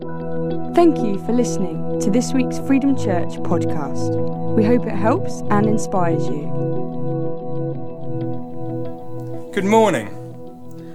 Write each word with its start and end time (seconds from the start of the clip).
Thank 0.00 0.98
you 0.98 1.18
for 1.26 1.32
listening 1.32 1.98
to 2.02 2.08
this 2.08 2.32
week's 2.32 2.60
Freedom 2.60 2.96
Church 2.96 3.30
podcast. 3.40 4.54
We 4.54 4.64
hope 4.64 4.86
it 4.86 4.94
helps 4.94 5.40
and 5.50 5.66
inspires 5.66 6.24
you. 6.28 6.42
Good 9.52 9.64
morning. 9.64 10.06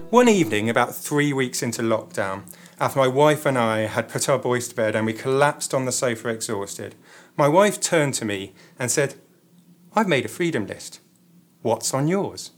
One 0.09 0.29
evening, 0.29 0.69
about 0.69 0.95
three 0.95 1.33
weeks 1.33 1.61
into 1.61 1.81
lockdown, 1.81 2.43
after 2.79 2.97
my 2.97 3.09
wife 3.09 3.45
and 3.45 3.57
I 3.57 3.87
had 3.87 4.07
put 4.07 4.29
our 4.29 4.39
boys 4.39 4.69
to 4.69 4.75
bed 4.75 4.95
and 4.95 5.05
we 5.05 5.11
collapsed 5.11 5.73
on 5.73 5.83
the 5.83 5.91
sofa 5.91 6.29
exhausted, 6.29 6.95
my 7.35 7.49
wife 7.49 7.81
turned 7.81 8.13
to 8.15 8.25
me 8.25 8.54
and 8.79 8.89
said, 8.89 9.15
I've 9.93 10.07
made 10.07 10.23
a 10.23 10.29
freedom 10.29 10.65
list. 10.65 11.01
What's 11.61 11.93
on 11.93 12.07
yours? 12.07 12.51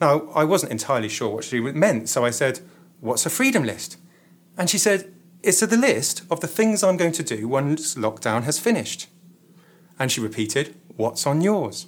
Now, 0.00 0.30
I 0.34 0.44
wasn't 0.44 0.72
entirely 0.72 1.10
sure 1.10 1.28
what 1.28 1.44
she 1.44 1.60
meant, 1.60 2.08
so 2.08 2.24
I 2.24 2.30
said, 2.30 2.60
What's 3.00 3.26
a 3.26 3.30
freedom 3.30 3.64
list? 3.64 3.98
And 4.56 4.70
she 4.70 4.78
said, 4.78 5.12
It's 5.42 5.60
to 5.60 5.66
the 5.66 5.76
list 5.76 6.22
of 6.30 6.40
the 6.40 6.48
things 6.48 6.82
I'm 6.82 6.96
going 6.96 7.12
to 7.12 7.22
do 7.22 7.46
once 7.48 7.94
lockdown 7.94 8.42
has 8.42 8.58
finished. 8.58 9.08
And 9.98 10.10
she 10.10 10.20
repeated, 10.20 10.74
What's 10.96 11.26
on 11.26 11.40
yours? 11.40 11.86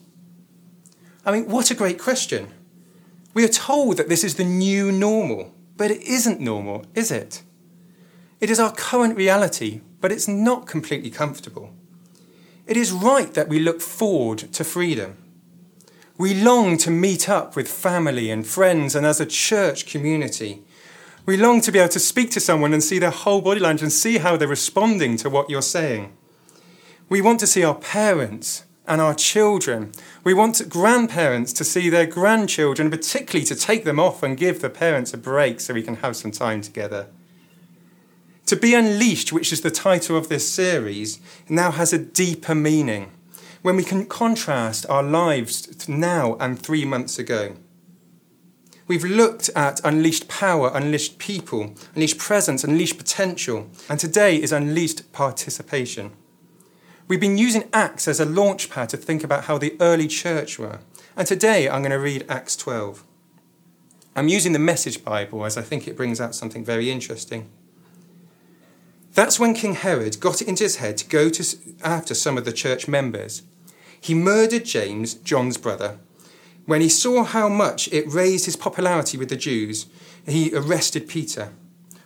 I 1.25 1.33
mean, 1.33 1.49
what 1.49 1.71
a 1.71 1.75
great 1.75 1.99
question. 1.99 2.49
We 3.35 3.45
are 3.45 3.49
told 3.49 3.97
that 3.97 4.09
this 4.09 4.25
is 4.25 4.37
the 4.37 4.45
new 4.45 4.91
normal, 4.91 5.53
but 5.77 5.91
it 5.91 6.03
isn't 6.03 6.41
normal, 6.41 6.85
is 6.95 7.11
it? 7.11 7.43
It 8.41 8.51
is 8.51 8.59
our 8.59 8.73
current 8.73 9.17
reality, 9.17 9.81
but 10.01 10.11
it's 10.11 10.29
not 10.29 10.67
completely 10.67 11.11
comfortable. 11.11 11.75
It 12.67 12.77
is 12.77 12.93
right 12.93 13.33
that 13.35 13.49
we 13.49 13.59
look 13.59 13.81
forward 13.81 14.39
to 14.53 14.65
freedom. 14.65 15.17
We 16.17 16.35
long 16.35 16.77
to 16.79 16.91
meet 16.91 17.29
up 17.29 17.57
with 17.57 17.69
family 17.69 18.31
and 18.31 18.47
friends 18.47 18.95
and 18.95 19.05
as 19.05 19.21
a 19.21 19.27
church 19.27 19.87
community. 19.87 20.63
We 21.27 21.37
long 21.37 21.61
to 21.63 21.73
be 21.73 21.79
able 21.79 21.91
to 21.91 22.01
speak 22.01 22.31
to 22.33 22.41
someone 22.41 22.73
and 22.73 22.83
see 22.83 22.99
their 22.99 23.11
whole 23.11 23.41
body 23.41 23.61
language 23.61 23.83
and 23.83 23.93
see 23.93 24.19
how 24.19 24.37
they're 24.37 24.49
responding 24.49 25.17
to 25.19 25.31
what 25.31 25.51
you're 25.51 25.63
saying. 25.63 26.13
We 27.09 27.21
want 27.21 27.41
to 27.41 27.47
see 27.47 27.63
our 27.63 27.75
parents 27.75 28.65
and 28.87 29.01
our 29.01 29.15
children. 29.15 29.93
We 30.25 30.35
want 30.35 30.69
grandparents 30.69 31.53
to 31.55 31.65
see 31.65 31.89
their 31.91 32.07
grandchildren, 32.07 32.91
particularly 32.91 33.47
to 33.47 33.55
take 33.55 33.85
them 33.85 34.01
off 34.01 34.23
and 34.23 34.37
give 34.37 34.61
the 34.61 34.71
parents 34.71 35.15
a 35.15 35.19
break 35.19 35.61
so 35.61 35.75
we 35.75 35.83
can 35.83 35.97
have 35.97 36.17
some 36.17 36.33
time 36.33 36.61
together. 36.61 37.07
To 38.47 38.57
be 38.57 38.75
unleashed, 38.75 39.33
which 39.33 39.53
is 39.53 39.61
the 39.61 39.71
title 39.71 40.17
of 40.17 40.29
this 40.29 40.51
series, 40.53 41.21
now 41.49 41.71
has 41.71 41.93
a 41.93 41.99
deeper 41.99 42.55
meaning 42.55 43.13
when 43.63 43.77
we 43.77 43.85
can 43.85 44.07
contrast 44.07 44.87
our 44.89 45.03
lives 45.03 45.89
now 45.89 46.35
and 46.41 46.59
three 46.59 46.85
months 46.85 47.19
ago. 47.19 47.55
We've 48.91 49.05
looked 49.05 49.51
at 49.51 49.81
unleashed 49.85 50.27
power, 50.27 50.73
unleashed 50.75 51.21
people, 51.21 51.77
unleashed 51.95 52.19
presence, 52.19 52.65
unleashed 52.65 52.99
potential, 52.99 53.71
and 53.89 54.01
today 54.01 54.35
is 54.43 54.51
unleashed 54.51 55.13
participation. 55.13 56.11
We've 57.07 57.21
been 57.21 57.39
using 57.39 57.69
Acts 57.73 58.09
as 58.09 58.19
a 58.19 58.27
launchpad 58.27 58.89
to 58.89 58.97
think 58.97 59.23
about 59.23 59.45
how 59.45 59.59
the 59.59 59.77
early 59.79 60.09
church 60.09 60.59
were, 60.59 60.81
and 61.17 61.25
today 61.25 61.69
I'm 61.69 61.83
going 61.83 61.93
to 61.93 62.01
read 62.01 62.27
Acts 62.29 62.57
12. 62.57 63.05
I'm 64.17 64.27
using 64.27 64.55
the 64.55 64.59
Message 64.59 65.05
Bible 65.05 65.47
as 65.47 65.57
I 65.57 65.63
think 65.63 65.87
it 65.87 65.97
brings 65.97 66.21
out 66.21 66.35
something 66.35 66.65
very 66.65 66.91
interesting. 66.91 67.49
That's 69.15 69.39
when 69.39 69.55
King 69.55 69.77
Herod 69.77 70.19
got 70.19 70.43
it 70.43 70.49
into 70.49 70.65
his 70.65 70.79
head 70.79 70.97
to 70.97 71.07
go 71.07 71.29
to, 71.31 71.57
after 71.85 72.13
some 72.13 72.37
of 72.37 72.45
the 72.45 72.53
church 72.53 72.89
members. 72.89 73.43
He 74.01 74.15
murdered 74.15 74.65
James, 74.65 75.15
John's 75.15 75.59
brother, 75.59 76.01
when 76.67 76.81
he 76.81 76.89
saw 76.89 77.25
how 77.25 77.49
much 77.49 77.89
it 77.93 78.11
raised 78.11 78.45
his 78.45 78.57
popularity 78.57 79.19
with 79.19 79.29
the 79.29 79.37
Jews, 79.37 79.87
he 80.27 80.55
arrested 80.55 81.09
Peter. 81.09 81.53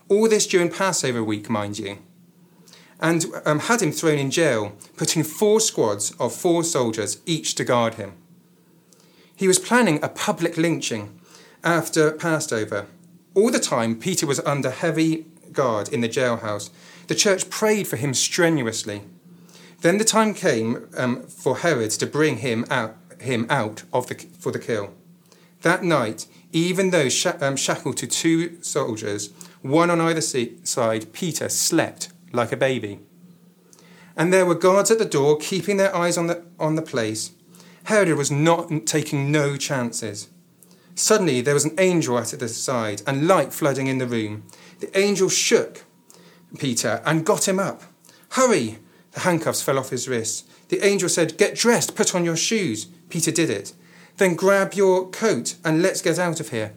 All 0.09 0.29
this 0.29 0.47
during 0.47 0.71
Passover 0.71 1.23
week, 1.23 1.51
mind 1.51 1.79
you. 1.79 1.99
And 3.01 3.27
um, 3.45 3.61
had 3.61 3.83
him 3.83 3.93
thrown 3.93 4.19
in 4.19 4.31
jail, 4.31 4.77
putting 4.97 5.25
four 5.25 5.61
squads 5.61 6.13
of 6.21 6.35
four 6.35 6.65
soldiers, 6.65 7.19
each 7.27 7.55
to 7.57 7.65
guard 7.65 7.95
him. 7.95 8.15
He 9.37 9.49
was 9.49 9.59
planning 9.59 10.03
a 10.03 10.09
public 10.09 10.57
lynching 10.57 11.19
after 11.63 12.13
Passover. 12.13 12.87
All 13.35 13.51
the 13.51 13.59
time, 13.59 13.99
Peter 13.99 14.27
was 14.27 14.41
under 14.41 14.71
heavy 14.71 15.27
guard 15.53 15.89
in 15.89 16.01
the 16.01 16.09
jailhouse. 16.09 16.71
The 17.09 17.15
church 17.15 17.51
prayed 17.51 17.89
for 17.89 17.97
him 17.97 18.15
strenuously. 18.15 19.03
Then 19.81 19.99
the 19.99 20.05
time 20.05 20.35
came 20.35 20.89
um, 20.97 21.25
for 21.25 21.59
Herod 21.59 21.91
to 21.93 22.07
bring 22.07 22.39
him 22.39 22.65
out, 22.71 22.97
him 23.25 23.47
out 23.51 23.83
of 23.93 24.07
the, 24.07 24.15
for 24.39 24.53
the 24.53 24.59
kill. 24.59 24.95
That 25.63 25.83
night, 25.83 26.27
even 26.53 26.91
though 26.91 27.09
sh- 27.09 27.27
um, 27.41 27.57
shackled 27.57 27.97
to 27.99 28.07
two 28.07 28.63
soldiers, 28.63 29.31
one 29.63 29.91
on 29.91 30.01
either 30.01 30.21
side, 30.21 31.13
Peter 31.13 31.49
slept 31.49 32.11
like 32.33 32.53
a 32.53 32.57
baby. 32.57 33.01
And 34.17 34.33
there 34.33 34.47
were 34.47 34.55
guards 34.55 34.91
at 34.91 34.99
the 34.99 35.05
door 35.05 35.39
keeping 35.39 35.77
their 35.77 35.95
eyes 35.95 36.17
on 36.17 36.29
the, 36.29 36.45
on 36.61 36.77
the 36.77 36.83
place. 36.83 37.33
Herod 37.85 38.17
was 38.17 38.31
not 38.31 38.87
taking 38.87 39.33
no 39.33 39.57
chances. 39.57 40.29
Suddenly, 40.95 41.41
there 41.41 41.55
was 41.55 41.65
an 41.65 41.75
angel 41.79 42.19
at 42.19 42.29
the 42.29 42.49
side 42.49 43.03
and 43.07 43.27
light 43.27 43.53
flooding 43.53 43.89
in 43.89 43.99
the 43.99 44.07
room. 44.07 44.45
The 44.81 44.97
angel 44.97 45.29
shook 45.29 45.85
Peter 46.59 47.03
and 47.05 47.27
got 47.27 47.49
him 47.49 47.59
up. 47.59 47.83
Hurry! 48.31 48.79
The 49.13 49.21
handcuffs 49.21 49.63
fell 49.63 49.79
off 49.79 49.91
his 49.91 50.09
wrists. 50.09 50.45
The 50.69 50.85
angel 50.85 51.09
said, 51.09 51.37
Get 51.37 51.57
dressed, 51.57 51.95
put 51.95 52.15
on 52.15 52.25
your 52.25 52.37
shoes. 52.37 52.89
Peter 53.09 53.31
did 53.31 53.51
it. 53.51 53.73
Then 54.17 54.35
grab 54.35 54.75
your 54.75 55.09
coat 55.11 55.57
and 55.65 55.83
let's 55.83 56.03
get 56.03 56.19
out 56.19 56.41
of 56.41 56.51
here. 56.51 56.75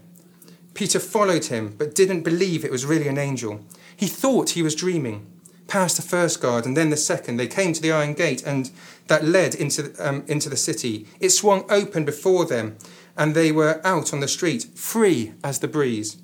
Peter 0.73 0.99
followed 0.99 1.45
him, 1.45 1.75
but 1.77 1.95
didn't 1.95 2.21
believe 2.21 2.63
it 2.63 2.71
was 2.71 2.85
really 2.85 3.07
an 3.07 3.17
angel. 3.17 3.61
He 3.95 4.07
thought 4.07 4.51
he 4.51 4.61
was 4.61 4.75
dreaming. 4.75 5.25
Past 5.67 5.97
the 5.97 6.03
first 6.03 6.39
guard 6.39 6.65
and 6.65 6.77
then 6.77 6.91
the 6.91 6.97
second, 6.97 7.37
they 7.37 7.47
came 7.47 7.73
to 7.73 7.81
the 7.81 7.91
iron 7.91 8.13
gate 8.13 8.43
and 8.45 8.71
that 9.07 9.25
led 9.25 9.55
into, 9.55 9.93
um, 9.99 10.23
into 10.27 10.49
the 10.49 10.55
city. 10.55 11.07
It 11.19 11.29
swung 11.29 11.65
open 11.69 12.05
before 12.05 12.45
them, 12.45 12.77
and 13.17 13.33
they 13.33 13.51
were 13.51 13.81
out 13.83 14.13
on 14.13 14.19
the 14.19 14.27
street, 14.27 14.65
free 14.75 15.33
as 15.43 15.59
the 15.59 15.67
breeze. 15.67 16.17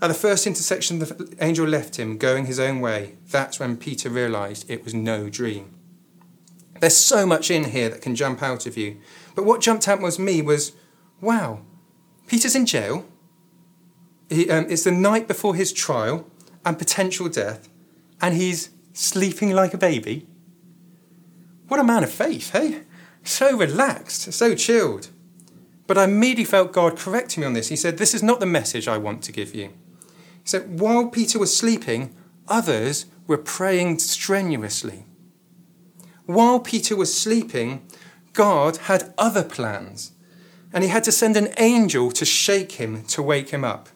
At 0.00 0.08
the 0.08 0.14
first 0.14 0.46
intersection, 0.46 0.98
the 0.98 1.36
angel 1.40 1.66
left 1.66 1.96
him, 1.96 2.18
going 2.18 2.46
his 2.46 2.60
own 2.60 2.80
way. 2.80 3.14
That's 3.30 3.58
when 3.58 3.76
Peter 3.76 4.10
realized 4.10 4.68
it 4.68 4.84
was 4.84 4.94
no 4.94 5.28
dream. 5.28 5.77
There's 6.80 6.96
so 6.96 7.26
much 7.26 7.50
in 7.50 7.64
here 7.64 7.88
that 7.88 8.02
can 8.02 8.14
jump 8.14 8.42
out 8.42 8.66
of 8.66 8.76
you. 8.76 8.98
But 9.34 9.44
what 9.44 9.60
jumped 9.60 9.88
out 9.88 10.00
was 10.00 10.18
me 10.18 10.42
was, 10.42 10.72
wow, 11.20 11.60
Peter's 12.26 12.54
in 12.54 12.66
jail. 12.66 13.06
He, 14.28 14.50
um, 14.50 14.66
it's 14.68 14.84
the 14.84 14.92
night 14.92 15.26
before 15.26 15.54
his 15.54 15.72
trial 15.72 16.28
and 16.64 16.78
potential 16.78 17.28
death, 17.28 17.68
and 18.20 18.34
he's 18.34 18.70
sleeping 18.92 19.52
like 19.52 19.74
a 19.74 19.78
baby. 19.78 20.26
What 21.68 21.80
a 21.80 21.84
man 21.84 22.04
of 22.04 22.10
faith, 22.10 22.50
hey? 22.50 22.82
So 23.24 23.56
relaxed, 23.56 24.32
so 24.32 24.54
chilled. 24.54 25.08
But 25.86 25.98
I 25.98 26.04
immediately 26.04 26.44
felt 26.44 26.72
God 26.72 26.98
correcting 26.98 27.40
me 27.40 27.46
on 27.46 27.54
this. 27.54 27.68
He 27.68 27.76
said, 27.76 27.96
This 27.96 28.14
is 28.14 28.22
not 28.22 28.40
the 28.40 28.46
message 28.46 28.88
I 28.88 28.98
want 28.98 29.22
to 29.22 29.32
give 29.32 29.54
you. 29.54 29.68
He 29.68 30.44
said, 30.44 30.78
While 30.78 31.08
Peter 31.08 31.38
was 31.38 31.56
sleeping, 31.56 32.14
others 32.46 33.06
were 33.26 33.38
praying 33.38 33.98
strenuously. 33.98 35.04
While 36.28 36.60
Peter 36.60 36.94
was 36.94 37.18
sleeping, 37.18 37.86
God 38.34 38.76
had 38.76 39.14
other 39.16 39.42
plans, 39.42 40.12
and 40.74 40.84
he 40.84 40.90
had 40.90 41.02
to 41.04 41.10
send 41.10 41.38
an 41.38 41.54
angel 41.56 42.10
to 42.10 42.26
shake 42.26 42.72
him 42.72 43.04
to 43.04 43.22
wake 43.22 43.48
him 43.48 43.64
up. 43.64 43.88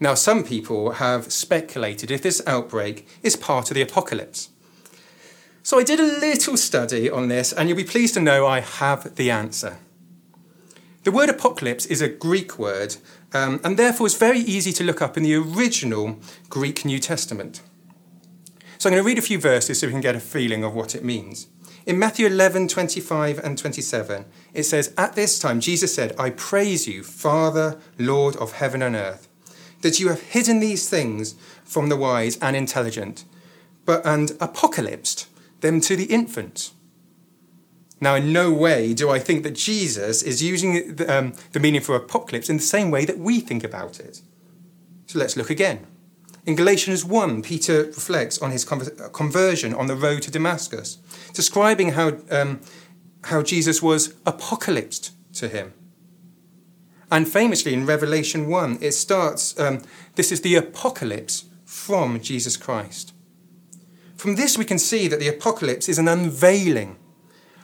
Now, 0.00 0.14
some 0.14 0.42
people 0.42 0.94
have 0.94 1.32
speculated 1.32 2.10
if 2.10 2.22
this 2.22 2.42
outbreak 2.44 3.06
is 3.22 3.36
part 3.36 3.70
of 3.70 3.76
the 3.76 3.82
apocalypse. 3.82 4.48
So 5.62 5.78
I 5.78 5.84
did 5.84 6.00
a 6.00 6.18
little 6.18 6.56
study 6.56 7.08
on 7.08 7.28
this, 7.28 7.52
and 7.52 7.68
you'll 7.68 7.76
be 7.76 7.84
pleased 7.84 8.14
to 8.14 8.20
know 8.20 8.44
I 8.44 8.58
have 8.58 9.14
the 9.14 9.30
answer. 9.30 9.78
The 11.04 11.12
word 11.12 11.28
apocalypse 11.28 11.86
is 11.86 12.02
a 12.02 12.08
Greek 12.08 12.58
word, 12.58 12.96
um, 13.32 13.60
and 13.62 13.78
therefore 13.78 14.08
is 14.08 14.16
very 14.16 14.40
easy 14.40 14.72
to 14.72 14.82
look 14.82 15.00
up 15.00 15.16
in 15.16 15.22
the 15.22 15.36
original 15.36 16.18
Greek 16.48 16.84
New 16.84 16.98
Testament. 16.98 17.60
So 18.82 18.88
I'm 18.88 18.94
going 18.94 19.04
to 19.04 19.06
read 19.06 19.18
a 19.18 19.22
few 19.22 19.38
verses 19.38 19.78
so 19.78 19.86
we 19.86 19.92
can 19.92 20.00
get 20.00 20.16
a 20.16 20.20
feeling 20.20 20.64
of 20.64 20.74
what 20.74 20.96
it 20.96 21.04
means. 21.04 21.46
In 21.86 22.00
Matthew 22.00 22.26
11, 22.26 22.66
25 22.66 23.38
and 23.38 23.56
27, 23.56 24.24
it 24.54 24.64
says, 24.64 24.92
At 24.98 25.14
this 25.14 25.38
time, 25.38 25.60
Jesus 25.60 25.94
said, 25.94 26.16
I 26.18 26.30
praise 26.30 26.88
you, 26.88 27.04
Father, 27.04 27.78
Lord 27.96 28.34
of 28.38 28.54
heaven 28.54 28.82
and 28.82 28.96
earth, 28.96 29.28
that 29.82 30.00
you 30.00 30.08
have 30.08 30.20
hidden 30.20 30.58
these 30.58 30.88
things 30.88 31.36
from 31.64 31.90
the 31.90 31.96
wise 31.96 32.36
and 32.38 32.56
intelligent, 32.56 33.24
but 33.84 34.04
and 34.04 34.30
apocalypsed 34.40 35.26
them 35.60 35.80
to 35.82 35.94
the 35.94 36.06
infants. 36.06 36.72
Now, 38.00 38.16
in 38.16 38.32
no 38.32 38.52
way 38.52 38.94
do 38.94 39.10
I 39.10 39.20
think 39.20 39.44
that 39.44 39.54
Jesus 39.54 40.24
is 40.24 40.42
using 40.42 40.96
the, 40.96 41.18
um, 41.18 41.34
the 41.52 41.60
meaning 41.60 41.82
for 41.82 41.94
apocalypse 41.94 42.50
in 42.50 42.56
the 42.56 42.62
same 42.64 42.90
way 42.90 43.04
that 43.04 43.18
we 43.18 43.38
think 43.38 43.62
about 43.62 44.00
it. 44.00 44.22
So 45.06 45.20
let's 45.20 45.36
look 45.36 45.50
again. 45.50 45.86
In 46.44 46.56
Galatians 46.56 47.04
1, 47.04 47.42
Peter 47.42 47.84
reflects 47.84 48.38
on 48.40 48.50
his 48.50 48.64
conversion 48.64 49.74
on 49.74 49.86
the 49.86 49.94
road 49.94 50.22
to 50.22 50.30
Damascus, 50.30 50.98
describing 51.32 51.90
how, 51.90 52.16
um, 52.30 52.60
how 53.24 53.42
Jesus 53.42 53.80
was 53.80 54.14
apocalypsed 54.26 55.12
to 55.34 55.48
him. 55.48 55.72
And 57.12 57.28
famously 57.28 57.74
in 57.74 57.86
Revelation 57.86 58.48
1, 58.48 58.78
it 58.80 58.92
starts 58.92 59.58
um, 59.60 59.82
this 60.16 60.32
is 60.32 60.40
the 60.40 60.56
apocalypse 60.56 61.44
from 61.64 62.20
Jesus 62.20 62.56
Christ. 62.56 63.12
From 64.16 64.34
this, 64.34 64.58
we 64.58 64.64
can 64.64 64.78
see 64.78 65.08
that 65.08 65.20
the 65.20 65.28
apocalypse 65.28 65.88
is 65.88 65.98
an 65.98 66.08
unveiling, 66.08 66.96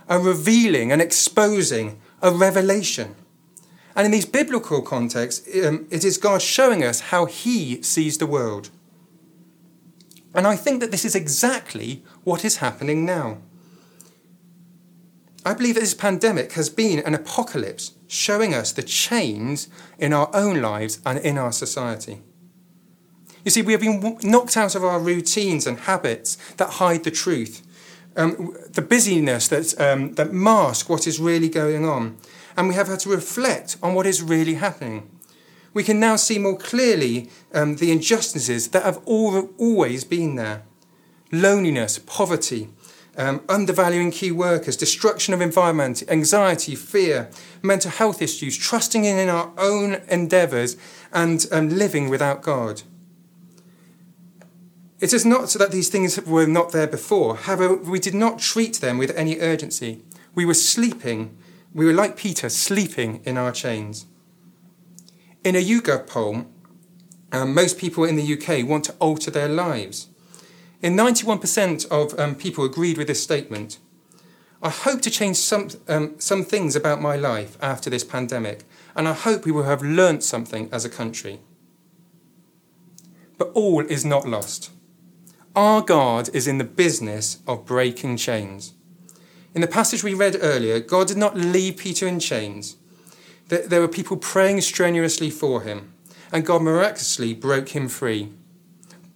a 0.08 0.18
revealing, 0.18 0.92
an 0.92 1.00
exposing, 1.00 2.00
a 2.22 2.30
revelation. 2.30 3.16
And 3.98 4.04
in 4.04 4.12
these 4.12 4.26
biblical 4.26 4.80
contexts, 4.80 5.44
um, 5.66 5.88
it 5.90 6.04
is 6.04 6.18
God 6.18 6.40
showing 6.40 6.84
us 6.84 7.00
how 7.00 7.24
He 7.24 7.82
sees 7.82 8.18
the 8.18 8.28
world. 8.28 8.70
And 10.32 10.46
I 10.46 10.54
think 10.54 10.78
that 10.80 10.92
this 10.92 11.04
is 11.04 11.16
exactly 11.16 12.04
what 12.22 12.44
is 12.44 12.58
happening 12.58 13.04
now. 13.04 13.38
I 15.44 15.52
believe 15.52 15.74
that 15.74 15.80
this 15.80 15.94
pandemic 15.94 16.52
has 16.52 16.70
been 16.70 17.00
an 17.00 17.12
apocalypse 17.12 17.94
showing 18.06 18.54
us 18.54 18.70
the 18.70 18.84
chains 18.84 19.68
in 19.98 20.12
our 20.12 20.30
own 20.32 20.62
lives 20.62 21.00
and 21.04 21.18
in 21.18 21.36
our 21.36 21.50
society. 21.50 22.22
You 23.44 23.50
see, 23.50 23.62
we 23.62 23.72
have 23.72 23.80
been 23.80 24.16
knocked 24.22 24.56
out 24.56 24.76
of 24.76 24.84
our 24.84 25.00
routines 25.00 25.66
and 25.66 25.76
habits 25.76 26.36
that 26.58 26.74
hide 26.74 27.02
the 27.02 27.10
truth, 27.10 27.66
um, 28.16 28.56
the 28.70 28.82
busyness 28.82 29.48
that, 29.48 29.80
um, 29.80 30.14
that 30.14 30.32
mask 30.32 30.88
what 30.88 31.08
is 31.08 31.18
really 31.18 31.48
going 31.48 31.84
on, 31.84 32.16
and 32.58 32.66
we 32.66 32.74
have 32.74 32.88
had 32.88 32.98
to 32.98 33.08
reflect 33.08 33.76
on 33.84 33.94
what 33.94 34.04
is 34.04 34.20
really 34.20 34.54
happening. 34.54 35.08
We 35.72 35.84
can 35.84 36.00
now 36.00 36.16
see 36.16 36.38
more 36.40 36.58
clearly 36.58 37.30
um, 37.54 37.76
the 37.76 37.92
injustices 37.92 38.70
that 38.70 38.82
have 38.82 39.00
all, 39.04 39.50
always 39.58 40.04
been 40.04 40.34
there 40.34 40.64
loneliness, 41.30 41.98
poverty, 41.98 42.70
um, 43.16 43.42
undervaluing 43.50 44.10
key 44.10 44.32
workers, 44.32 44.76
destruction 44.76 45.34
of 45.34 45.40
environment, 45.40 46.02
anxiety, 46.08 46.74
fear, 46.74 47.30
mental 47.62 47.90
health 47.90 48.22
issues, 48.22 48.56
trusting 48.56 49.04
in 49.04 49.28
our 49.28 49.52
own 49.58 50.00
endeavours, 50.08 50.76
and 51.12 51.46
um, 51.52 51.68
living 51.68 52.08
without 52.08 52.42
God. 52.42 52.82
It 55.00 55.12
is 55.12 55.26
not 55.26 55.50
that 55.50 55.70
these 55.70 55.90
things 55.90 56.18
were 56.22 56.46
not 56.46 56.72
there 56.72 56.86
before. 56.86 57.36
However, 57.36 57.74
we 57.76 58.00
did 58.00 58.14
not 58.14 58.38
treat 58.38 58.80
them 58.80 58.96
with 58.98 59.16
any 59.16 59.38
urgency. 59.38 60.02
We 60.34 60.46
were 60.46 60.54
sleeping. 60.54 61.36
We 61.78 61.86
were 61.86 61.92
like 61.92 62.16
Peter, 62.16 62.48
sleeping 62.48 63.22
in 63.24 63.38
our 63.38 63.52
chains. 63.52 64.06
In 65.44 65.54
a 65.54 65.64
YouGov 65.64 66.08
poll, 66.08 66.46
um, 67.30 67.54
most 67.54 67.78
people 67.78 68.02
in 68.02 68.16
the 68.16 68.32
UK 68.34 68.68
want 68.68 68.86
to 68.86 68.94
alter 68.94 69.30
their 69.30 69.48
lives. 69.48 70.08
In 70.82 70.96
91% 70.96 71.86
of 71.88 72.18
um, 72.18 72.34
people 72.34 72.64
agreed 72.64 72.98
with 72.98 73.06
this 73.06 73.22
statement. 73.22 73.78
I 74.60 74.70
hope 74.70 75.02
to 75.02 75.10
change 75.10 75.36
some, 75.36 75.68
um, 75.86 76.18
some 76.18 76.42
things 76.44 76.74
about 76.74 77.00
my 77.00 77.14
life 77.14 77.56
after 77.62 77.88
this 77.88 78.02
pandemic, 78.02 78.64
and 78.96 79.06
I 79.06 79.12
hope 79.12 79.44
we 79.44 79.52
will 79.52 79.62
have 79.62 79.80
learnt 79.80 80.24
something 80.24 80.68
as 80.72 80.84
a 80.84 80.90
country. 80.90 81.38
But 83.38 83.52
all 83.54 83.82
is 83.86 84.04
not 84.04 84.28
lost. 84.28 84.72
Our 85.54 85.82
God 85.82 86.28
is 86.34 86.48
in 86.48 86.58
the 86.58 86.64
business 86.64 87.38
of 87.46 87.64
breaking 87.64 88.16
chains. 88.16 88.74
In 89.54 89.60
the 89.60 89.66
passage 89.66 90.04
we 90.04 90.14
read 90.14 90.36
earlier, 90.40 90.80
God 90.80 91.08
did 91.08 91.16
not 91.16 91.36
leave 91.36 91.78
Peter 91.78 92.06
in 92.06 92.20
chains. 92.20 92.76
There 93.48 93.80
were 93.80 93.88
people 93.88 94.18
praying 94.18 94.60
strenuously 94.60 95.30
for 95.30 95.62
him, 95.62 95.94
and 96.30 96.44
God 96.44 96.62
miraculously 96.62 97.32
broke 97.32 97.70
him 97.70 97.88
free. 97.88 98.30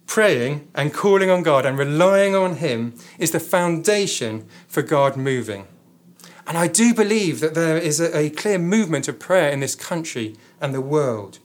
Praying 0.05 0.67
and 0.75 0.93
calling 0.93 1.29
on 1.29 1.43
God 1.43 1.65
and 1.65 1.75
relying 1.75 2.35
on 2.35 2.57
Him 2.57 2.93
is 3.17 3.31
the 3.31 3.39
foundation 3.39 4.45
for 4.67 4.83
God 4.83 5.17
moving. 5.17 5.67
And 6.45 6.57
I 6.57 6.67
do 6.67 6.93
believe 6.93 7.39
that 7.39 7.55
there 7.55 7.77
is 7.77 7.99
a, 7.99 8.29
clear 8.29 8.59
movement 8.59 9.07
of 9.07 9.17
prayer 9.17 9.49
in 9.49 9.61
this 9.61 9.75
country 9.75 10.35
and 10.61 10.73
the 10.73 10.81
world. 10.81 11.39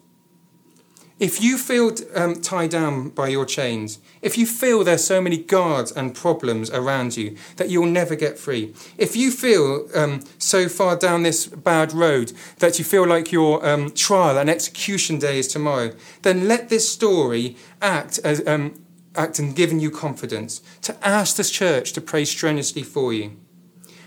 If 1.19 1.43
you 1.43 1.59
feel 1.59 1.93
um, 2.15 2.41
tied 2.41 2.71
down 2.71 3.09
by 3.09 3.27
your 3.27 3.45
chains, 3.45 3.99
if 4.23 4.39
you 4.39 4.47
feel 4.47 4.85
there's 4.85 5.03
so 5.03 5.21
many 5.21 5.37
guards 5.37 5.91
and 5.91 6.15
problems 6.15 6.71
around 6.71 7.17
you 7.17 7.37
that 7.57 7.69
you'll 7.69 7.87
never 7.87 8.15
get 8.15 8.39
free, 8.39 8.73
if 8.97 9.17
you 9.17 9.33
feel 9.33 9.89
um, 9.97 10.23
so 10.39 10.69
far 10.69 10.95
down 10.95 11.25
this 11.25 11.47
bad 11.47 11.93
road 11.93 12.33
that 12.61 12.79
you 12.79 12.85
feel 12.85 13.05
like 13.05 13.33
your 13.33 13.67
um, 13.67 13.91
trial 13.91 14.39
and 14.39 14.49
execution 14.49 15.19
day 15.19 15.41
is 15.41 15.49
tomorrow, 15.49 15.93
then 16.23 16.47
let 16.47 16.69
this 16.69 16.89
story 16.89 17.57
act 17.83 18.21
as 18.23 18.47
um, 18.47 18.81
act 19.17 19.41
in 19.41 19.53
giving 19.55 19.81
you 19.81 19.91
confidence 19.91 20.63
to 20.83 20.97
ask 21.05 21.37
this 21.37 21.51
church 21.51 21.93
to 21.95 22.01
pray 22.01 22.25
strenuously 22.25 22.85
for 22.85 23.13
you 23.13 23.37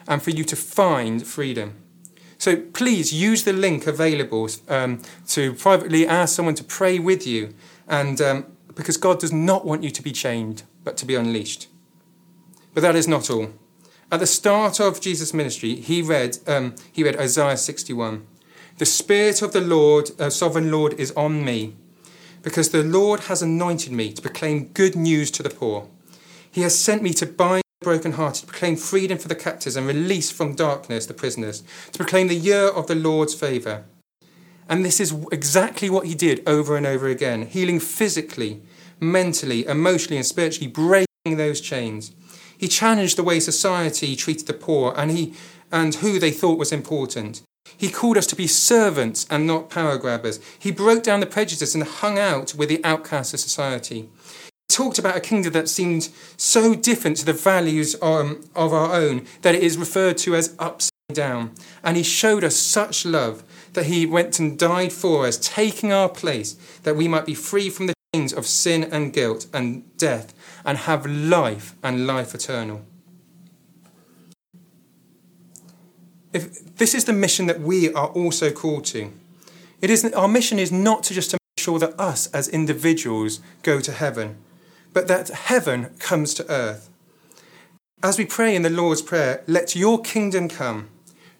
and 0.07 0.23
for 0.23 0.29
you 0.29 0.45
to 0.45 0.55
find 0.55 1.27
freedom. 1.27 1.80
So 2.41 2.55
please 2.55 3.13
use 3.13 3.43
the 3.43 3.53
link 3.53 3.85
available 3.85 4.49
um, 4.67 5.03
to 5.27 5.53
privately 5.53 6.07
ask 6.07 6.35
someone 6.35 6.55
to 6.55 6.63
pray 6.63 6.97
with 6.97 7.27
you, 7.27 7.53
and 7.87 8.19
um, 8.19 8.45
because 8.73 8.97
God 8.97 9.19
does 9.19 9.31
not 9.31 9.63
want 9.63 9.83
you 9.83 9.91
to 9.91 10.01
be 10.01 10.11
chained, 10.11 10.63
but 10.83 10.97
to 10.97 11.05
be 11.05 11.13
unleashed. 11.13 11.67
But 12.73 12.81
that 12.81 12.95
is 12.95 13.07
not 13.07 13.29
all. 13.29 13.53
At 14.11 14.21
the 14.21 14.25
start 14.25 14.79
of 14.79 14.99
Jesus' 14.99 15.35
ministry, 15.35 15.75
he 15.75 16.01
read 16.01 16.39
um, 16.47 16.73
he 16.91 17.03
read 17.03 17.15
Isaiah 17.15 17.57
61. 17.57 18.25
The 18.79 18.87
Spirit 18.87 19.43
of 19.43 19.53
the 19.53 19.61
Lord, 19.61 20.09
uh, 20.19 20.31
sovereign 20.31 20.71
Lord, 20.71 20.93
is 20.93 21.11
on 21.11 21.45
me, 21.45 21.75
because 22.41 22.71
the 22.71 22.81
Lord 22.81 23.19
has 23.29 23.43
anointed 23.43 23.91
me 23.91 24.13
to 24.13 24.21
proclaim 24.21 24.69
good 24.69 24.95
news 24.95 25.29
to 25.29 25.43
the 25.43 25.51
poor. 25.51 25.89
He 26.49 26.63
has 26.63 26.75
sent 26.75 27.03
me 27.03 27.13
to 27.13 27.27
bind 27.27 27.61
brokenhearted, 27.81 28.41
to 28.41 28.45
proclaim 28.45 28.75
freedom 28.75 29.17
for 29.17 29.27
the 29.27 29.33
captives 29.33 29.75
and 29.75 29.87
release 29.87 30.29
from 30.29 30.53
darkness 30.53 31.07
the 31.07 31.15
prisoners, 31.15 31.63
to 31.91 31.97
proclaim 31.97 32.27
the 32.27 32.35
year 32.35 32.67
of 32.67 32.85
the 32.85 32.93
Lord's 32.93 33.33
favour. 33.33 33.85
And 34.69 34.85
this 34.85 34.99
is 34.99 35.15
exactly 35.31 35.89
what 35.89 36.05
he 36.05 36.13
did 36.13 36.47
over 36.47 36.77
and 36.77 36.85
over 36.85 37.07
again, 37.07 37.47
healing 37.47 37.79
physically, 37.79 38.61
mentally, 38.99 39.65
emotionally, 39.65 40.17
and 40.17 40.25
spiritually, 40.25 40.67
breaking 40.67 41.37
those 41.37 41.59
chains. 41.59 42.11
He 42.55 42.67
challenged 42.67 43.17
the 43.17 43.23
way 43.23 43.39
society 43.39 44.15
treated 44.15 44.45
the 44.45 44.53
poor 44.53 44.93
and, 44.95 45.09
he, 45.09 45.33
and 45.71 45.95
who 45.95 46.19
they 46.19 46.31
thought 46.31 46.59
was 46.59 46.71
important. 46.71 47.41
He 47.75 47.89
called 47.89 48.17
us 48.17 48.27
to 48.27 48.35
be 48.35 48.45
servants 48.45 49.25
and 49.31 49.47
not 49.47 49.71
power 49.71 49.97
grabbers. 49.97 50.39
He 50.59 50.69
broke 50.69 51.01
down 51.01 51.19
the 51.19 51.25
prejudice 51.25 51.73
and 51.73 51.83
hung 51.83 52.19
out 52.19 52.53
with 52.53 52.69
the 52.69 52.83
outcasts 52.85 53.33
of 53.33 53.39
society 53.39 54.07
talked 54.71 54.99
about 54.99 55.17
a 55.17 55.21
kingdom 55.21 55.53
that 55.53 55.69
seemed 55.69 56.09
so 56.37 56.73
different 56.75 57.17
to 57.17 57.25
the 57.25 57.33
values 57.33 57.95
um, 58.01 58.43
of 58.55 58.73
our 58.73 58.93
own 58.93 59.25
that 59.41 59.55
it 59.55 59.63
is 59.63 59.77
referred 59.77 60.17
to 60.19 60.35
as 60.35 60.55
upside 60.59 60.91
down. 61.13 61.51
And 61.83 61.97
he 61.97 62.03
showed 62.03 62.43
us 62.43 62.55
such 62.55 63.05
love 63.05 63.43
that 63.73 63.85
he 63.85 64.05
went 64.05 64.39
and 64.39 64.57
died 64.57 64.93
for 64.93 65.25
us, 65.27 65.37
taking 65.37 65.91
our 65.91 66.09
place, 66.09 66.53
that 66.83 66.95
we 66.95 67.07
might 67.07 67.25
be 67.25 67.33
free 67.33 67.69
from 67.69 67.87
the 67.87 67.93
chains 68.13 68.33
of 68.33 68.45
sin 68.45 68.83
and 68.83 69.13
guilt 69.13 69.47
and 69.53 69.95
death 69.97 70.33
and 70.65 70.77
have 70.79 71.05
life 71.05 71.75
and 71.83 72.07
life 72.07 72.33
eternal. 72.33 72.85
If 76.33 76.75
this 76.77 76.93
is 76.93 77.05
the 77.05 77.13
mission 77.13 77.45
that 77.47 77.59
we 77.59 77.93
are 77.93 78.07
also 78.07 78.51
called 78.51 78.85
to. 78.85 79.11
It 79.81 79.89
is 79.89 80.05
our 80.13 80.27
mission 80.27 80.59
is 80.59 80.71
not 80.71 81.03
to 81.03 81.13
just 81.13 81.31
to 81.31 81.37
make 81.37 81.63
sure 81.63 81.79
that 81.79 81.99
us 81.99 82.27
as 82.27 82.47
individuals 82.47 83.41
go 83.63 83.79
to 83.81 83.91
heaven, 83.91 84.37
but 84.93 85.07
that 85.07 85.29
heaven 85.29 85.89
comes 85.99 86.33
to 86.35 86.49
earth. 86.49 86.89
As 88.03 88.17
we 88.17 88.25
pray 88.25 88.55
in 88.55 88.63
the 88.63 88.69
Lord's 88.69 89.01
Prayer, 89.01 89.43
let 89.47 89.75
your 89.75 90.01
kingdom 90.01 90.49
come, 90.49 90.89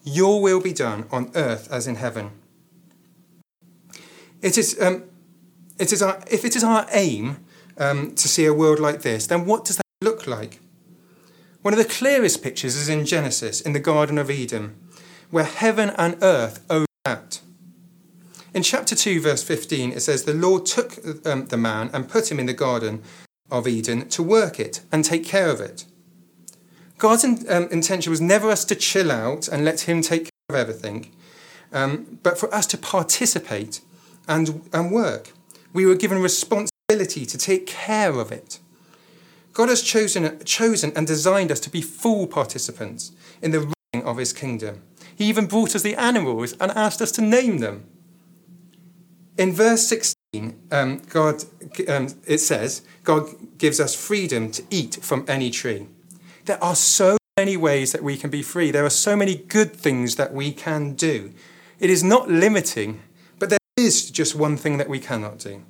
your 0.04 0.42
will 0.42 0.62
be 0.62 0.74
done 0.74 1.08
on 1.12 1.32
earth 1.36 1.72
as 1.72 1.88
in 1.88 1.96
heaven. 1.96 2.32
It 4.42 4.58
is, 4.58 4.80
um, 4.82 5.04
it 5.80 5.92
is 5.92 6.02
our, 6.02 6.22
if 6.30 6.46
it 6.46 6.56
is 6.56 6.64
our 6.64 6.86
aim 6.92 7.38
um, 7.78 8.16
to 8.16 8.28
see 8.28 8.46
a 8.46 8.54
world 8.54 8.80
like 8.80 9.02
this, 9.02 9.28
then 9.28 9.46
what 9.46 9.66
does 9.66 9.78
that 9.78 9.86
look 10.02 10.28
like? 10.28 10.60
One 11.62 11.74
of 11.74 11.78
the 11.78 11.86
clearest 11.86 12.42
pictures 12.42 12.76
is 12.76 12.90
in 12.90 13.06
Genesis, 13.06 13.62
in 13.62 13.74
the 13.74 13.80
Garden 13.80 14.18
of 14.18 14.32
Eden, 14.32 14.76
where 15.30 15.44
heaven 15.44 15.92
and 15.98 16.18
earth 16.22 16.64
overlapped. 16.70 17.42
In 18.54 18.64
chapter 18.64 18.96
2, 18.96 19.22
verse 19.22 19.44
15, 19.44 19.94
it 19.94 20.02
says, 20.02 20.24
The 20.24 20.34
Lord 20.34 20.66
took 20.66 20.98
um, 21.26 21.48
the 21.48 21.58
man 21.58 21.90
and 21.94 22.10
put 22.10 22.32
him 22.32 22.40
in 22.40 22.48
the 22.48 22.54
garden 22.54 23.02
of 23.52 23.68
Eden 23.68 24.08
to 24.10 24.24
work 24.24 24.60
it 24.60 24.82
and 24.92 25.04
take 25.04 25.26
care 25.26 25.50
of 25.50 25.60
it. 25.60 25.86
God's 26.98 27.24
in, 27.24 27.46
um, 27.50 27.68
intention 27.72 28.10
was 28.10 28.22
never 28.22 28.50
us 28.50 28.64
to 28.66 28.76
chill 28.76 29.12
out 29.12 29.48
and 29.48 29.66
let 29.66 29.82
Him 29.82 30.02
take 30.02 30.26
care 30.26 30.32
of 30.50 30.56
everything, 30.56 31.12
um, 31.74 32.20
but 32.24 32.40
for 32.40 32.54
us 32.54 32.66
to 32.68 32.78
participate 32.78 33.82
and, 34.28 34.70
and 34.72 34.92
work. 34.92 35.34
We 35.74 35.86
were 35.86 35.96
given 35.96 36.22
responsibility 36.22 37.26
to 37.26 37.38
take 37.38 37.68
care 37.68 38.14
of 38.14 38.32
it. 38.32 38.60
God 39.54 39.70
has 39.70 39.82
chosen, 39.82 40.40
chosen 40.46 40.94
and 40.96 41.06
designed 41.06 41.52
us 41.52 41.60
to 41.62 41.70
be 41.70 41.82
full 41.82 42.28
participants 42.28 43.12
in 43.42 43.52
the 43.52 43.60
running 43.94 44.08
of 44.08 44.18
His 44.18 44.32
kingdom. 44.32 44.82
He 45.16 45.26
even 45.26 45.48
brought 45.48 45.76
us 45.76 45.82
the 45.82 45.96
animals 45.96 46.54
and 46.54 46.72
asked 46.72 47.02
us 47.02 47.12
to 47.14 47.22
name 47.22 47.58
them. 47.60 47.86
In 49.38 49.54
verse 49.54 49.88
16, 49.88 50.14
um, 50.34 51.02
God, 51.10 51.44
um, 51.90 52.08
it 52.26 52.38
says, 52.38 52.84
God 53.04 53.58
gives 53.58 53.82
us 53.82 53.94
freedom 53.94 54.50
to 54.52 54.64
eat 54.70 55.00
from 55.02 55.26
any 55.28 55.52
tree. 55.52 55.88
There 56.46 56.64
are 56.64 56.76
so 56.76 57.18
many 57.38 57.58
ways 57.58 57.92
that 57.92 58.04
we 58.04 58.16
can 58.16 58.30
be 58.30 58.42
free. 58.42 58.72
There 58.72 58.86
are 58.86 58.90
so 58.90 59.18
many 59.18 59.36
good 59.36 59.74
things 59.74 60.16
that 60.16 60.34
we 60.34 60.54
can 60.54 60.94
do. 60.94 61.34
It 61.80 61.90
is 61.90 62.04
not 62.04 62.30
limiting, 62.30 63.02
but 63.40 63.50
there 63.50 63.60
is 63.76 64.10
just 64.10 64.34
one 64.34 64.56
thing 64.56 64.78
that 64.78 64.88
we 64.88 65.00
cannot 65.00 65.40
do, 65.40 65.64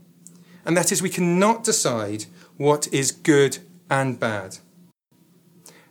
and 0.66 0.78
that 0.78 0.92
is 0.92 1.02
we 1.02 1.10
cannot 1.10 1.64
decide 1.64 2.26
what 2.58 2.88
is 2.94 3.12
good 3.12 3.60
and 3.90 4.20
bad. 4.20 4.58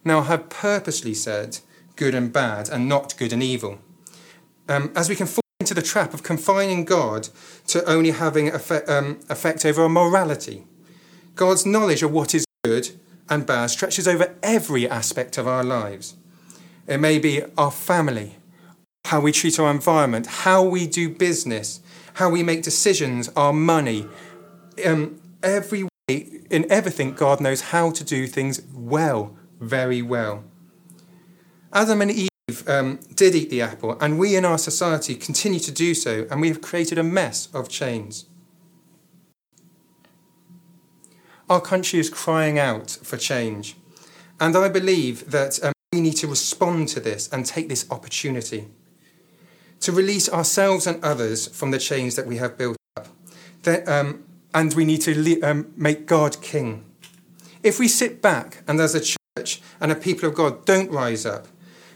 Now, 0.05 0.21
I 0.21 0.25
have 0.25 0.49
purposely 0.49 1.15
said 1.15 1.59
good 1.97 2.15
and 2.15 2.33
bad 2.33 2.69
and 2.69 2.89
not 2.89 3.17
good 3.17 3.33
and 3.33 3.43
evil, 3.43 3.79
um, 4.69 4.93
as 4.95 5.09
we 5.09 5.17
can 5.17 5.27
into 5.61 5.75
the 5.75 5.83
trap 5.83 6.15
of 6.15 6.23
confining 6.23 6.85
God 6.87 7.29
to 7.69 7.85
only 7.85 8.11
having 8.13 8.49
effect, 8.49 8.89
um, 8.89 9.21
effect 9.29 9.65
over 9.67 9.83
our 9.83 9.89
morality. 9.89 10.65
God's 11.37 11.67
knowledge 11.67 12.03
of 12.03 12.11
what 12.11 12.35
is 12.35 12.47
good 12.65 12.91
and 13.29 13.47
bad 13.47 13.67
stretches 13.67 14.09
over 14.09 14.35
every 14.43 14.89
aspect 14.89 15.37
of 15.37 15.47
our 15.47 15.63
lives. 15.63 16.17
It 16.87 16.99
may 16.99 17.19
be 17.19 17.43
our 17.59 17.71
family, 17.71 18.37
how 19.05 19.21
we 19.21 19.33
treat 19.33 19.59
our 19.61 19.71
environment, 19.71 20.27
how 20.27 20.63
we 20.63 20.87
do 20.87 21.11
business, 21.11 21.81
how 22.15 22.31
we 22.31 22.43
make 22.43 22.63
decisions, 22.63 23.29
our 23.37 23.53
money. 23.53 24.07
Um, 24.85 25.21
every 25.43 25.85
way, 25.85 26.41
in 26.51 26.71
everything, 26.71 27.13
God 27.13 27.41
knows 27.41 27.61
how 27.61 27.91
to 27.91 28.03
do 28.03 28.27
things 28.27 28.63
well, 28.75 29.37
very 29.61 30.01
well. 30.01 30.43
Adam 31.73 32.01
and 32.03 32.11
Eve 32.11 32.30
um, 32.69 33.01
did 33.15 33.35
eat 33.35 33.51
the 33.51 33.63
apple, 33.63 33.99
and 34.01 34.19
we 34.19 34.37
in 34.37 34.45
our 34.45 34.59
society 34.59 35.15
continue 35.15 35.61
to 35.61 35.73
do 35.73 35.95
so, 35.95 36.27
and 36.31 36.41
we 36.41 36.49
have 36.49 36.61
created 36.61 36.99
a 36.99 37.03
mess 37.03 37.49
of 37.53 37.69
chains. 37.69 38.27
Our 41.49 41.61
country 41.61 41.99
is 41.99 42.09
crying 42.09 42.59
out 42.59 42.91
for 43.03 43.17
change, 43.17 43.77
and 44.39 44.57
I 44.57 44.69
believe 44.69 45.31
that 45.31 45.59
um, 45.63 45.73
we 45.93 46.01
need 46.01 46.17
to 46.19 46.29
respond 46.29 46.89
to 46.89 47.01
this 47.01 47.29
and 47.33 47.45
take 47.45 47.69
this 47.69 47.87
opportunity 47.91 48.69
to 49.81 49.93
release 49.93 50.29
ourselves 50.29 50.87
and 50.87 51.03
others 51.03 51.49
from 51.49 51.71
the 51.71 51.79
chains 51.79 52.15
that 52.15 52.27
we 52.27 52.37
have 52.37 52.57
built 52.57 52.77
up. 52.97 53.09
That, 53.63 53.89
um, 53.89 54.25
and 54.55 54.73
we 54.75 54.85
need 54.85 55.01
to 55.03 55.41
um, 55.43 55.73
make 55.77 56.07
God 56.07 56.41
king. 56.41 56.85
If 57.63 57.79
we 57.79 57.89
sit 57.89 58.23
back 58.23 58.63
and 58.69 58.81
as 58.81 58.95
a 58.95 59.01
church 59.01 59.61
and 59.81 59.91
a 59.91 59.95
people 59.95 60.29
of 60.29 60.35
God 60.35 60.65
don't 60.65 60.91
rise 60.91 61.27
up, 61.27 61.49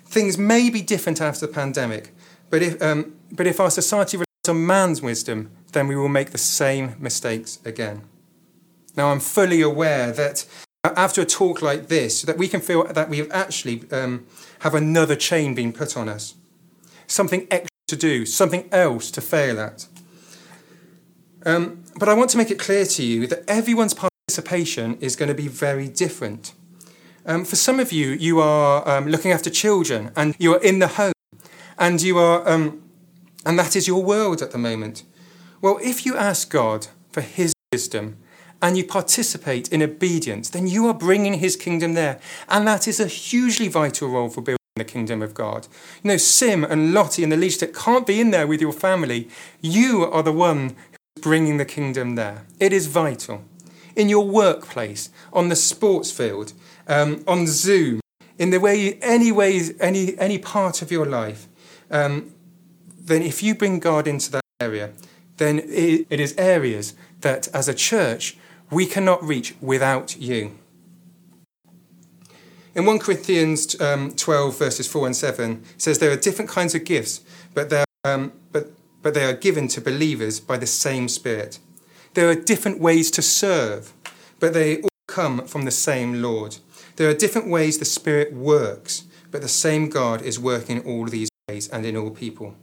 things 0.05 0.39
may 0.39 0.71
be 0.71 0.83
different 0.83 1.21
after 1.21 1.47
the 1.47 1.53
pandemic. 1.53 2.15
But 2.51 2.63
if, 2.63 2.81
um, 2.83 3.15
but 3.33 3.47
if 3.47 3.61
our 3.61 3.71
society 3.71 4.17
relies 4.17 4.49
on 4.49 4.67
man's 4.67 5.03
wisdom, 5.03 5.51
then 5.73 5.89
we 5.89 5.97
will 5.97 6.09
make 6.09 6.31
the 6.31 6.39
same 6.39 6.95
mistakes 6.99 7.59
again. 7.65 8.03
Now, 8.97 9.11
I'm 9.11 9.21
fully 9.21 9.61
aware 9.61 10.13
that 10.13 10.47
after 10.85 11.23
a 11.23 11.25
talk 11.25 11.63
like 11.63 11.89
this, 11.89 12.23
that 12.23 12.39
we 12.39 12.49
can 12.49 12.61
feel 12.61 12.85
that 12.85 13.09
we 13.09 13.19
have 13.19 13.31
actually 13.33 13.83
um, 13.91 14.27
have 14.61 14.75
another 14.75 15.17
chain 15.17 15.55
being 15.55 15.73
put 15.73 15.97
on 15.97 16.09
us, 16.09 16.35
something 17.07 17.47
extra 17.51 17.69
to 17.89 17.97
do, 17.97 18.27
something 18.27 18.69
else 18.71 19.11
to 19.11 19.21
fail 19.21 19.59
at. 19.59 19.87
Um, 21.45 21.85
but 21.99 22.09
I 22.09 22.15
want 22.15 22.31
to 22.31 22.39
make 22.39 22.51
it 22.51 22.59
clear 22.59 22.87
to 22.87 23.03
you 23.03 23.27
that 23.27 23.45
everyone's 23.49 23.95
participation 23.95 24.97
is 25.01 25.17
going 25.17 25.29
to 25.29 25.35
be 25.35 25.49
very 25.49 25.89
different. 25.89 26.53
Um, 27.27 27.47
for 27.47 27.57
some 27.57 27.81
of 27.81 27.91
you, 27.91 28.11
you 28.11 28.41
are 28.41 28.87
um, 28.87 29.07
looking 29.07 29.33
after 29.33 29.49
children 29.49 30.11
and 30.15 30.35
you 30.39 30.53
are 30.55 30.61
in 30.61 30.79
the 30.79 30.89
home 30.89 31.13
and 31.79 32.03
you 32.03 32.19
are, 32.19 32.47
um, 32.47 32.83
and 33.47 33.59
that 33.59 33.75
is 33.75 33.89
your 33.89 34.03
world 34.03 34.43
at 34.43 34.51
the 34.51 34.59
moment. 34.59 35.05
Well, 35.63 35.79
if 35.83 36.05
you 36.05 36.17
ask 36.17 36.51
God 36.51 36.89
for 37.13 37.23
His 37.23 37.55
wisdom 37.73 38.19
and 38.61 38.77
you 38.77 38.85
participate 38.85 39.73
in 39.73 39.83
obedience, 39.83 40.51
then 40.51 40.67
you 40.67 40.87
are 40.87 40.93
bringing 40.93 41.35
His 41.35 41.57
kingdom 41.57 41.95
there, 41.95 42.21
and 42.49 42.69
that 42.69 42.87
is 42.87 43.01
a 43.01 43.07
hugely 43.07 43.69
vital 43.69 44.09
role 44.09 44.29
for 44.29 44.43
building 44.43 44.59
the 44.77 44.85
kingdom 44.85 45.23
of 45.23 45.33
God. 45.33 45.67
You 46.03 46.09
know, 46.09 46.17
Sim 46.19 46.63
and 46.63 46.93
Lottie 46.93 47.23
and 47.23 47.33
the 47.33 47.39
leadership 47.39 47.75
can't 47.75 48.07
be 48.07 48.21
in 48.21 48.33
there 48.33 48.47
with 48.47 48.61
your 48.61 48.73
family. 48.73 49.31
You 49.63 50.05
are 50.05 50.23
the 50.23 50.33
one 50.33 50.77
who's 51.15 51.23
bringing 51.23 51.57
the 51.57 51.65
kingdom 51.65 52.17
there. 52.17 52.45
It 52.61 52.73
is 52.75 52.87
vital. 52.87 53.45
In 53.97 54.09
your 54.09 54.27
workplace, 54.27 55.09
on 55.33 55.49
the 55.49 55.57
sports 55.57 56.11
field, 56.11 56.53
um, 56.89 57.25
on 57.27 57.47
Zoom, 57.47 58.01
in 58.39 58.51
the 58.51 58.59
way, 58.59 58.95
any 59.01 59.31
ways, 59.31 59.73
any, 59.81 60.19
any 60.19 60.39
part 60.39 60.83
of 60.83 60.91
your 60.91 61.07
life, 61.07 61.47
um, 61.91 62.33
then 62.99 63.23
if 63.23 63.43
you 63.43 63.55
bring 63.55 63.79
God 63.79 64.07
into 64.07 64.31
that 64.33 64.43
area, 64.61 64.93
then 65.37 65.61
it, 65.61 66.07
it 66.11 66.21
is 66.21 66.35
areas 66.37 66.95
that 67.21 67.49
as 67.49 67.69
a 67.69 67.75
church 67.75 68.37
we 68.71 68.87
cannot 68.87 69.23
reach 69.23 69.55
without 69.61 70.17
you. 70.17 70.59
In 72.75 72.87
1 72.87 72.99
Corinthians 72.99 73.81
um, 73.81 74.13
12, 74.17 74.59
verses 74.59 74.89
4 74.89 75.07
and 75.07 75.17
7, 75.17 75.63
it 75.75 75.83
says 75.83 75.99
there 76.01 76.11
are 76.11 76.17
different 76.17 76.51
kinds 76.51 76.75
of 76.75 76.85
gifts, 76.85 77.21
but, 77.55 77.73
um, 78.05 78.33
but, 78.51 78.73
but 79.01 79.15
they 79.15 79.25
are 79.25 79.33
given 79.33 79.69
to 79.69 79.81
believers 79.81 80.41
by 80.41 80.57
the 80.57 80.67
same 80.67 81.09
Spirit. 81.09 81.61
There 82.15 82.29
are 82.29 82.35
different 82.35 82.81
ways 82.81 83.13
to 83.13 83.23
serve, 83.23 83.93
but 84.41 84.55
they 84.55 84.83
all 84.83 84.89
come 85.07 85.47
from 85.47 85.65
the 85.65 85.71
same 85.71 86.21
Lord. 86.21 86.57
There 86.97 87.09
are 87.09 87.15
different 87.15 87.49
ways 87.49 87.79
the 87.79 87.85
Spirit 87.85 88.33
works, 88.33 89.05
but 89.31 89.43
the 89.43 89.49
same 89.49 89.89
God 89.89 90.23
is 90.23 90.39
working 90.39 90.77
in 90.79 90.87
all 90.87 91.07
these 91.07 91.29
ways 91.49 91.69
and 91.69 91.85
in 91.85 91.97
all 91.97 92.11
people. 92.11 92.55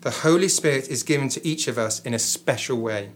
The 0.00 0.10
Holy 0.10 0.48
Spirit 0.48 0.88
is 0.88 1.02
given 1.02 1.28
to 1.30 1.46
each 1.46 1.68
of 1.68 1.76
us 1.76 2.00
in 2.00 2.14
a 2.14 2.18
special 2.18 2.80
way. 2.80 3.10